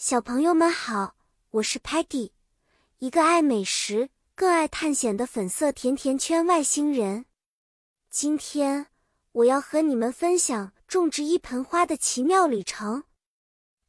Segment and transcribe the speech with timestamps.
[0.00, 1.16] 小朋友们好，
[1.50, 2.30] 我是 Patty，
[2.98, 7.26] 一个爱美食、更爱探险的粉色甜甜圈外星人。
[8.08, 8.86] 今天
[9.32, 13.02] 我要和你们分享种植一盆花的奇妙旅程。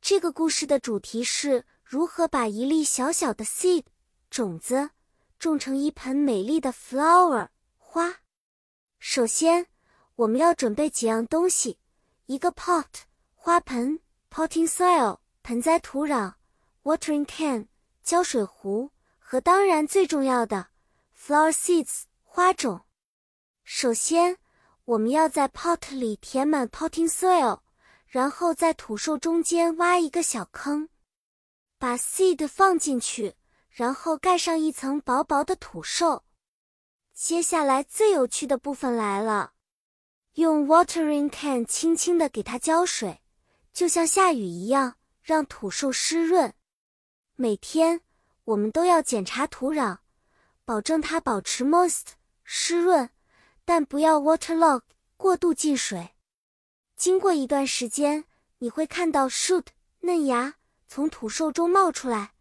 [0.01, 3.83] 这个故事的主题是如何把一粒小小的 seed
[4.31, 4.89] 种子
[5.37, 8.21] 种成一盆美丽的 flower 花。
[8.97, 9.67] 首先，
[10.15, 11.77] 我们要准备几样东西：
[12.25, 12.85] 一个 pot
[13.35, 13.99] 花盆
[14.31, 15.19] （potting soil）。
[15.49, 16.35] 盆栽土壤
[16.83, 17.67] ，watering can
[18.03, 20.67] 浇水壶和当然最重要的
[21.17, 22.81] flower seeds 花种。
[23.63, 24.37] 首先，
[24.85, 27.61] 我们要在 pot 里填满 potting soil，
[28.05, 30.87] 然后在土兽中间挖一个小坑，
[31.79, 33.33] 把 seed 放进去，
[33.71, 36.25] 然后盖上一层薄薄的土兽。
[37.11, 39.53] 接下来最有趣的部分来了，
[40.33, 43.23] 用 watering can 轻轻地给它浇水，
[43.73, 44.97] 就像下雨一样。
[45.29, 46.55] 让土受湿润。
[47.35, 48.01] 每天
[48.45, 49.99] 我们都要检查土壤，
[50.65, 52.13] 保证它保持 moist
[52.43, 53.11] 湿润，
[53.63, 54.81] 但不要 waterlog
[55.17, 56.15] 过度进水。
[56.95, 58.25] 经过一段时间，
[58.57, 59.67] 你会看到 shoot
[59.99, 60.55] 嫩芽
[60.87, 62.33] 从土兽中冒出来，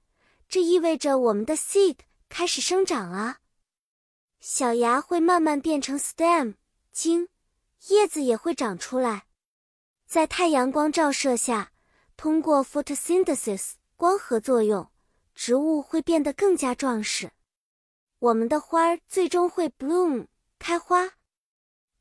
[0.48, 1.97] 这意味着我们的 seed
[2.30, 3.41] 开始生长了。
[4.41, 6.55] 小芽会慢慢变成 stem
[6.91, 7.28] 茎，
[7.89, 9.27] 叶子也会长出来。
[10.06, 11.73] 在太阳光照射下。
[12.19, 14.91] 通过 photosynthesis 光合作用，
[15.36, 17.30] 植物会变得更加壮实。
[18.19, 20.27] 我们的花儿最终会 bloom
[20.58, 21.12] 开花。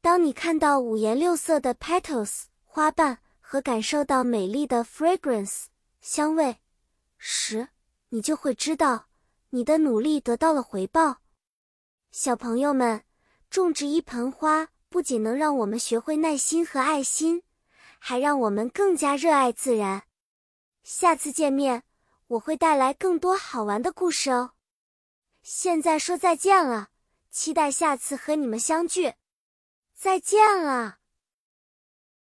[0.01, 5.65] 当你看到五颜六色的 petals 花瓣和感受到美丽的 fragrance
[6.01, 6.57] 香味
[7.19, 7.67] 时，
[8.09, 9.09] 你就会知道
[9.51, 11.17] 你的努力得到了回报。
[12.11, 13.03] 小朋友们，
[13.51, 17.43] 种植一盆花不仅能让我们学会耐心和爱心，
[18.09, 20.03] 还让我们更加热爱自然。
[20.81, 21.83] 下次见面，
[22.27, 24.51] 我会带来更多好玩的故事哦。
[25.41, 26.87] 现在说再见了，
[27.31, 29.15] 期待下次和你们相聚。
[29.93, 30.99] 再见了。